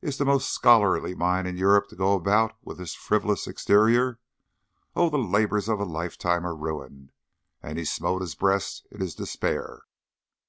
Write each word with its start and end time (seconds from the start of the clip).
Is 0.00 0.16
the 0.18 0.24
most 0.24 0.52
scholarly 0.52 1.12
mind 1.16 1.48
in 1.48 1.56
Europe 1.56 1.88
to 1.88 1.96
go 1.96 2.14
about 2.14 2.54
with 2.62 2.78
this 2.78 2.94
frivolous 2.94 3.48
exterior? 3.48 4.20
Oh 4.94 5.10
the 5.10 5.18
labours 5.18 5.68
of 5.68 5.80
a 5.80 5.84
lifetime 5.84 6.46
are 6.46 6.54
ruined!" 6.54 7.10
and 7.64 7.76
he 7.76 7.84
smote 7.84 8.20
his 8.20 8.36
breast 8.36 8.86
in 8.92 9.00
his 9.00 9.16
despair. 9.16 9.82